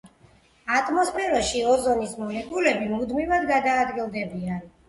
[0.77, 4.69] ატმოსფეროში ოზონის მოლეკულები მუდმივად გადაადგილდებიან.